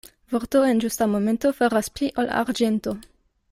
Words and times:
Vorto 0.35 0.61
en 0.69 0.81
ĝusta 0.83 1.07
momento 1.11 1.53
faras 1.59 1.91
pli 1.99 2.11
ol 2.23 2.33
arĝento. 2.41 2.97